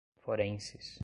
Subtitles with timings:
[0.25, 0.99] forenses